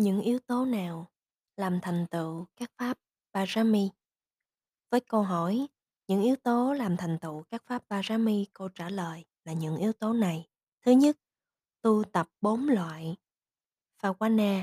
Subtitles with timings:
[0.00, 1.10] Những yếu tố nào
[1.56, 2.98] làm thành tựu các pháp
[3.34, 3.90] Parami?
[4.90, 5.66] Với câu hỏi
[6.08, 9.92] những yếu tố làm thành tựu các pháp Parami, cô trả lời là những yếu
[9.92, 10.48] tố này.
[10.84, 11.16] Thứ nhất,
[11.82, 13.16] tu tập bốn loại
[14.02, 14.62] Phawana.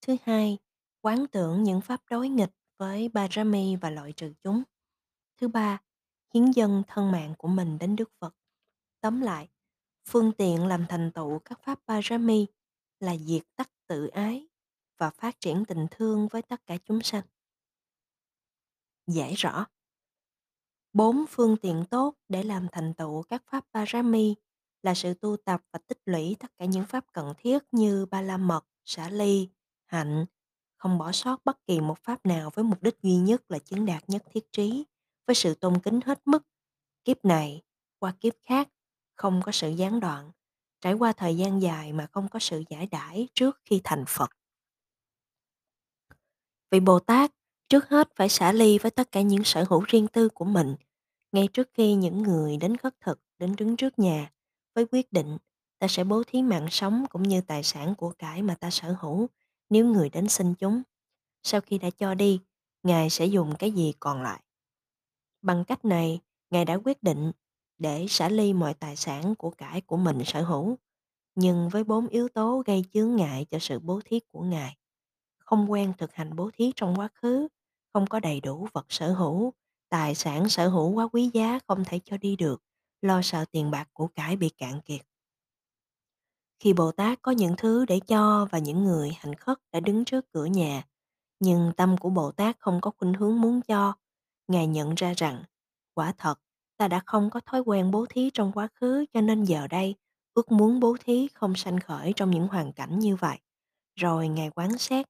[0.00, 0.58] Thứ hai,
[1.00, 4.62] quán tưởng những pháp đối nghịch với Parami và loại trừ chúng.
[5.36, 5.82] Thứ ba,
[6.34, 8.34] hiến dân thân mạng của mình đến Đức Phật.
[9.00, 9.48] Tóm lại,
[10.08, 12.46] phương tiện làm thành tựu các pháp Parami
[13.00, 14.48] là diệt tắc tự ái
[14.98, 17.22] và phát triển tình thương với tất cả chúng sanh.
[19.06, 19.66] Giải rõ.
[20.92, 24.34] Bốn phương tiện tốt để làm thành tựu các pháp Parami
[24.82, 28.22] là sự tu tập và tích lũy tất cả những pháp cần thiết như ba
[28.22, 29.48] la mật, xả ly,
[29.86, 30.26] hạnh,
[30.76, 33.86] không bỏ sót bất kỳ một pháp nào với mục đích duy nhất là chứng
[33.86, 34.84] đạt nhất thiết trí,
[35.26, 36.42] với sự tôn kính hết mức,
[37.04, 37.62] kiếp này
[37.98, 38.68] qua kiếp khác,
[39.14, 40.32] không có sự gián đoạn,
[40.80, 44.30] trải qua thời gian dài mà không có sự giải đãi trước khi thành Phật.
[46.70, 47.30] Vị Bồ Tát
[47.68, 50.74] trước hết phải xả ly với tất cả những sở hữu riêng tư của mình,
[51.32, 54.32] ngay trước khi những người đến khất thực đến đứng trước nhà
[54.74, 55.38] với quyết định
[55.78, 58.96] ta sẽ bố thí mạng sống cũng như tài sản của cải mà ta sở
[59.00, 59.26] hữu
[59.70, 60.82] nếu người đến xin chúng.
[61.42, 62.40] Sau khi đã cho đi,
[62.82, 64.42] Ngài sẽ dùng cái gì còn lại.
[65.42, 66.20] Bằng cách này,
[66.50, 67.32] Ngài đã quyết định
[67.78, 70.76] để xả ly mọi tài sản của cải của mình sở hữu,
[71.34, 74.76] nhưng với bốn yếu tố gây chướng ngại cho sự bố thí của Ngài
[75.46, 77.48] không quen thực hành bố thí trong quá khứ,
[77.92, 79.52] không có đầy đủ vật sở hữu,
[79.88, 82.62] tài sản sở hữu quá quý giá không thể cho đi được,
[83.02, 85.00] lo sợ tiền bạc của cải bị cạn kiệt.
[86.58, 90.04] Khi Bồ Tát có những thứ để cho và những người hành khất đã đứng
[90.04, 90.84] trước cửa nhà,
[91.40, 93.94] nhưng tâm của Bồ Tát không có khuynh hướng muốn cho,
[94.48, 95.44] Ngài nhận ra rằng,
[95.94, 96.40] quả thật,
[96.76, 99.94] ta đã không có thói quen bố thí trong quá khứ cho nên giờ đây,
[100.34, 103.38] ước muốn bố thí không sanh khởi trong những hoàn cảnh như vậy.
[103.96, 105.06] Rồi Ngài quán xét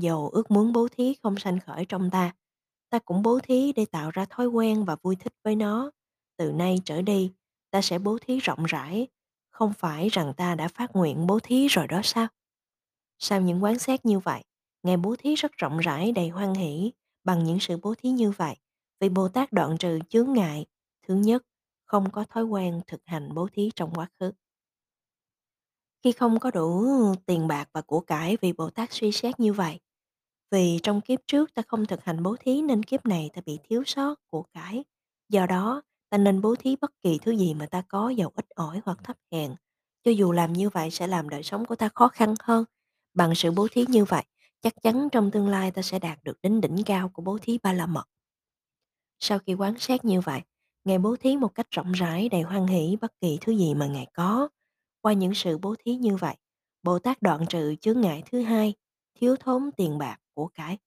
[0.00, 2.32] Dầu ước muốn bố thí không sanh khởi trong ta,
[2.90, 5.90] ta cũng bố thí để tạo ra thói quen và vui thích với nó.
[6.36, 7.32] Từ nay trở đi,
[7.70, 9.08] ta sẽ bố thí rộng rãi,
[9.50, 12.26] không phải rằng ta đã phát nguyện bố thí rồi đó sao?
[13.18, 14.42] Sau những quán xét như vậy,
[14.82, 16.92] Ngài bố thí rất rộng rãi đầy hoan hỷ
[17.24, 18.56] bằng những sự bố thí như vậy.
[19.00, 20.66] Vì Bồ Tát đoạn trừ chướng ngại,
[21.02, 21.42] thứ nhất,
[21.84, 24.32] không có thói quen thực hành bố thí trong quá khứ.
[26.04, 26.86] Khi không có đủ
[27.26, 29.80] tiền bạc và của cải vì Bồ Tát suy xét như vậy,
[30.50, 33.58] vì trong kiếp trước ta không thực hành bố thí nên kiếp này ta bị
[33.64, 34.84] thiếu sót của cải.
[35.28, 38.46] Do đó, ta nên bố thí bất kỳ thứ gì mà ta có giàu ít
[38.54, 39.54] ỏi hoặc thấp hèn.
[40.04, 42.64] Cho dù làm như vậy sẽ làm đời sống của ta khó khăn hơn.
[43.14, 44.24] Bằng sự bố thí như vậy,
[44.62, 47.58] chắc chắn trong tương lai ta sẽ đạt được đến đỉnh cao của bố thí
[47.62, 48.04] ba la mật.
[49.20, 50.40] Sau khi quán sát như vậy,
[50.84, 53.86] Ngài bố thí một cách rộng rãi đầy hoan hỷ bất kỳ thứ gì mà
[53.86, 54.48] Ngài có.
[55.00, 56.36] Qua những sự bố thí như vậy,
[56.82, 58.74] Bồ Tát đoạn trừ chướng ngại thứ hai,
[59.14, 60.78] thiếu thốn tiền bạc của cải.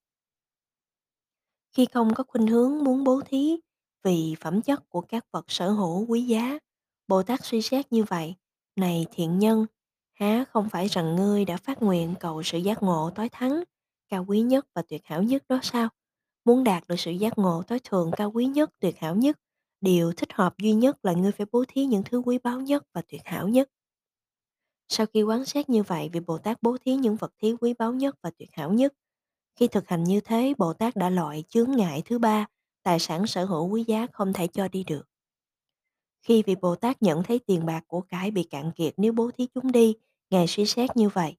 [1.72, 3.58] Khi không có khuynh hướng muốn bố thí
[4.04, 6.60] vì phẩm chất của các vật sở hữu quý giá,
[7.08, 8.36] Bồ Tát suy xét như vậy,
[8.76, 9.66] này thiện nhân,
[10.14, 13.64] há không phải rằng ngươi đã phát nguyện cầu sự giác ngộ tối thắng,
[14.10, 15.90] cao quý nhất và tuyệt hảo nhất đó sao?
[16.46, 19.40] Muốn đạt được sự giác ngộ tối thượng cao quý nhất, tuyệt hảo nhất,
[19.82, 22.84] điều thích hợp duy nhất là ngươi phải bố thí những thứ quý báu nhất
[22.94, 23.70] và tuyệt hảo nhất.
[24.88, 27.74] Sau khi quán xét như vậy, vị Bồ Tát bố thí những vật thí quý
[27.80, 28.94] báu nhất và tuyệt hảo nhất.
[29.56, 32.46] Khi thực hành như thế, Bồ Tát đã loại chướng ngại thứ ba,
[32.84, 35.04] tài sản sở hữu quý giá không thể cho đi được.
[36.22, 39.32] Khi vị Bồ Tát nhận thấy tiền bạc của cải bị cạn kiệt nếu bố
[39.38, 39.96] thí chúng đi,
[40.30, 41.36] Ngài suy xét như vậy.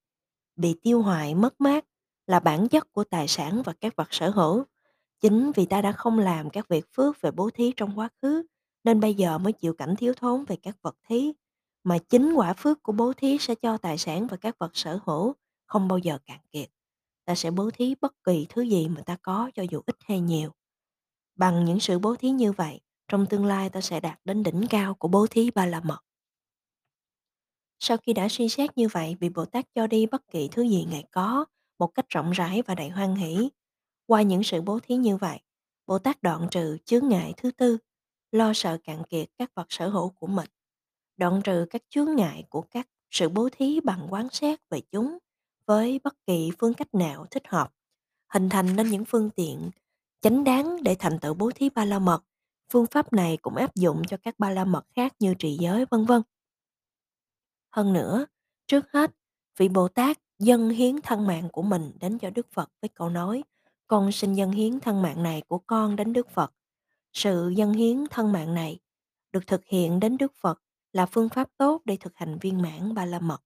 [0.57, 1.85] Bị tiêu hoại, mất mát
[2.27, 4.65] là bản chất của tài sản và các vật sở hữu.
[5.21, 8.43] Chính vì ta đã không làm các việc phước về bố thí trong quá khứ,
[8.85, 11.33] nên bây giờ mới chịu cảnh thiếu thốn về các vật thí
[11.85, 14.99] mà chính quả phước của bố thí sẽ cho tài sản và các vật sở
[15.07, 15.35] hữu
[15.67, 16.74] không bao giờ cạn kiệt.
[17.25, 20.21] Ta sẽ bố thí bất kỳ thứ gì mà ta có cho dù ít hay
[20.21, 20.51] nhiều.
[21.35, 24.67] Bằng những sự bố thí như vậy, trong tương lai ta sẽ đạt đến đỉnh
[24.71, 25.99] cao của bố thí ba la mật.
[27.81, 30.62] Sau khi đã suy xét như vậy, vị Bồ Tát cho đi bất kỳ thứ
[30.62, 31.44] gì Ngài có,
[31.79, 33.50] một cách rộng rãi và đầy hoan hỷ.
[34.06, 35.38] Qua những sự bố thí như vậy,
[35.87, 37.79] Bồ Tát đoạn trừ chướng ngại thứ tư,
[38.32, 40.49] lo sợ cạn kiệt các vật sở hữu của mình
[41.17, 45.19] đoạn trừ các chướng ngại của các sự bố thí bằng quán sát về chúng
[45.66, 47.72] với bất kỳ phương cách nào thích hợp,
[48.28, 49.70] hình thành nên những phương tiện
[50.20, 52.25] chánh đáng để thành tựu bố thí ba la mật.
[52.70, 55.84] Phương pháp này cũng áp dụng cho các ba la mật khác như trì giới
[55.90, 56.22] vân vân.
[57.70, 58.26] Hơn nữa,
[58.66, 59.11] trước hết,
[59.56, 63.08] vị Bồ Tát dâng hiến thân mạng của mình đến cho Đức Phật với câu
[63.08, 63.43] nói
[63.87, 66.52] con xin dâng hiến thân mạng này của con đến Đức Phật.
[67.12, 68.78] Sự dâng hiến thân mạng này
[69.32, 70.62] được thực hiện đến Đức Phật
[70.93, 73.43] là phương pháp tốt để thực hành viên mãn ba la mật.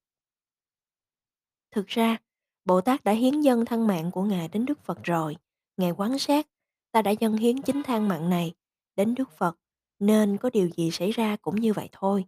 [1.71, 2.17] Thực ra,
[2.65, 5.37] Bồ Tát đã hiến dâng thân mạng của Ngài đến Đức Phật rồi.
[5.77, 6.47] Ngài quán sát,
[6.93, 8.55] ta đã dâng hiến chính thang mạng này
[8.97, 9.57] đến Đức Phật,
[9.99, 12.25] nên có điều gì xảy ra cũng như vậy thôi.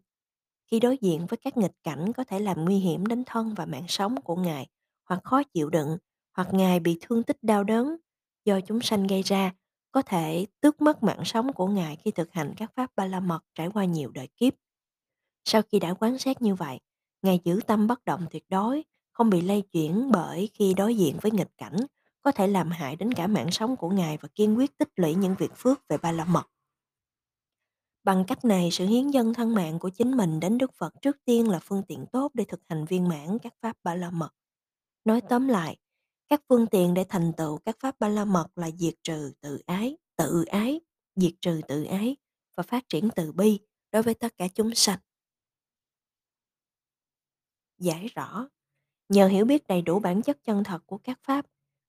[0.70, 3.66] Khi đối diện với các nghịch cảnh có thể làm nguy hiểm đến thân và
[3.66, 4.66] mạng sống của Ngài,
[5.04, 5.98] hoặc khó chịu đựng,
[6.36, 7.96] hoặc Ngài bị thương tích đau đớn
[8.44, 9.52] do chúng sanh gây ra,
[9.92, 13.20] có thể tước mất mạng sống của Ngài khi thực hành các pháp ba la
[13.20, 14.54] mật trải qua nhiều đời kiếp.
[15.44, 16.80] Sau khi đã quán sát như vậy,
[17.22, 18.84] Ngài giữ tâm bất động tuyệt đối,
[19.20, 21.76] không bị lay chuyển bởi khi đối diện với nghịch cảnh,
[22.22, 25.14] có thể làm hại đến cả mạng sống của Ngài và kiên quyết tích lũy
[25.14, 26.46] những việc phước về ba la mật.
[28.04, 31.16] Bằng cách này, sự hiến dân thân mạng của chính mình đến Đức Phật trước
[31.24, 34.30] tiên là phương tiện tốt để thực hành viên mãn các pháp ba la mật.
[35.04, 35.76] Nói tóm lại,
[36.28, 39.62] các phương tiện để thành tựu các pháp ba la mật là diệt trừ tự
[39.66, 40.80] ái, tự ái,
[41.16, 42.16] diệt trừ tự ái
[42.56, 43.58] và phát triển từ bi
[43.92, 44.98] đối với tất cả chúng sanh.
[47.78, 48.48] Giải rõ,
[49.10, 51.46] nhờ hiểu biết đầy đủ bản chất chân thật của các pháp,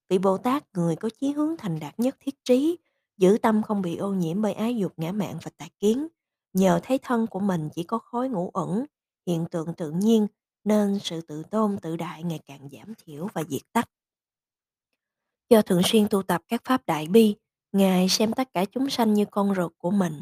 [0.10, 2.78] vị Bồ Tát người có chí hướng thành đạt nhất thiết trí,
[3.18, 6.08] giữ tâm không bị ô nhiễm bởi ái dục ngã mạn và tà kiến.
[6.54, 8.86] Nhờ thấy thân của mình chỉ có khối ngũ ẩn,
[9.28, 10.28] hiện tượng tự nhiên,
[10.64, 13.90] nên sự tự tôn tự đại ngày càng giảm thiểu và diệt tắt.
[15.50, 17.36] Do thường xuyên tu tập các pháp đại bi,
[17.72, 20.22] Ngài xem tất cả chúng sanh như con ruột của mình.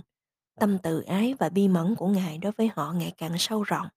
[0.60, 3.88] Tâm tự ái và bi mẫn của Ngài đối với họ ngày càng sâu rộng.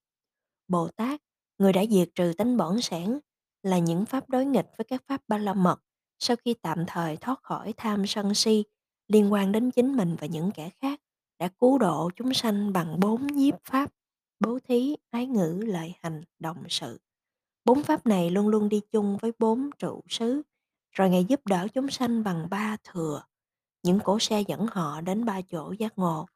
[0.68, 1.20] Bồ Tát,
[1.62, 3.18] người đã diệt trừ tánh bỏng sản,
[3.62, 5.80] là những pháp đối nghịch với các pháp ba la mật
[6.18, 8.64] sau khi tạm thời thoát khỏi tham sân si
[9.08, 11.00] liên quan đến chính mình và những kẻ khác
[11.38, 13.92] đã cứu độ chúng sanh bằng bốn nhiếp pháp
[14.40, 17.00] bố thí ái ngữ lợi hành đồng sự.
[17.64, 20.42] Bốn pháp này luôn luôn đi chung với bốn trụ xứ
[20.90, 23.22] rồi ngài giúp đỡ chúng sanh bằng ba thừa.
[23.82, 26.26] Những cỗ xe dẫn họ đến ba chỗ giác ngộ.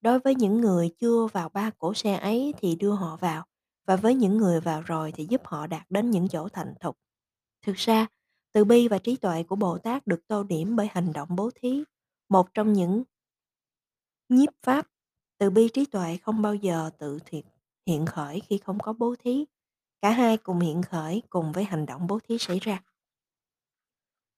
[0.00, 3.44] Đối với những người chưa vào ba cỗ xe ấy thì đưa họ vào
[3.86, 6.98] và với những người vào rồi thì giúp họ đạt đến những chỗ thành thục.
[7.62, 8.06] Thực ra,
[8.52, 11.50] từ bi và trí tuệ của Bồ Tát được tô điểm bởi hành động bố
[11.54, 11.84] thí,
[12.28, 13.04] một trong những
[14.28, 14.86] nhiếp pháp.
[15.38, 17.44] Từ bi trí tuệ không bao giờ tự thiệt
[17.86, 19.44] hiện khởi khi không có bố thí.
[20.00, 22.82] Cả hai cùng hiện khởi cùng với hành động bố thí xảy ra.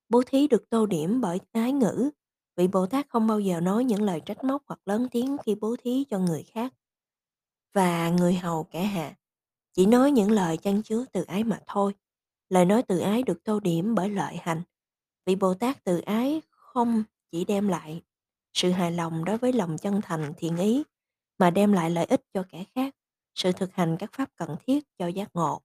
[0.08, 2.11] Bố thí được tô điểm bởi ái ngữ.
[2.56, 5.55] Vị Bồ Tát không bao giờ nói những lời trách móc hoặc lớn tiếng khi
[5.55, 6.75] bố thí cho người khác.
[7.73, 9.14] Và người hầu kẻ hạ
[9.75, 11.94] chỉ nói những lời chăn chứa từ ái mà thôi.
[12.49, 14.62] Lời nói từ ái được tô điểm bởi lợi hành.
[15.26, 18.03] Vị Bồ Tát từ ái không chỉ đem lại
[18.53, 20.82] sự hài lòng đối với lòng chân thành thiện ý,
[21.38, 22.94] mà đem lại lợi ích cho kẻ khác,
[23.35, 25.61] sự thực hành các pháp cần thiết cho giác ngộ.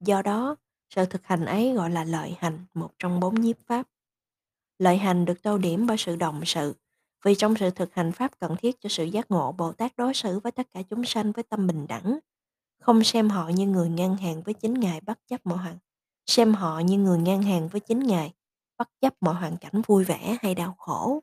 [0.00, 0.56] Do đó,
[0.94, 3.88] sự thực hành ấy gọi là lợi hành, một trong bốn nhiếp pháp.
[4.78, 6.74] Lợi hành được tô điểm bởi sự đồng sự,
[7.24, 10.14] vì trong sự thực hành pháp cần thiết cho sự giác ngộ, Bồ Tát đối
[10.14, 12.18] xử với tất cả chúng sanh với tâm bình đẳng,
[12.80, 15.78] không xem họ như người ngang hàng với chính Ngài bất chấp mọi hoàn,
[16.26, 18.32] xem họ như người ngang hàng với chính Ngài,
[18.78, 21.20] bất chấp mọi hoàn cảnh vui vẻ hay đau khổ.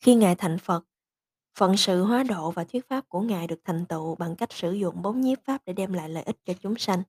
[0.00, 0.84] Khi Ngài thành Phật,
[1.58, 4.72] phận sự hóa độ và thuyết pháp của Ngài được thành tựu bằng cách sử
[4.72, 7.02] dụng bốn nhiếp pháp để đem lại lợi ích cho chúng sanh.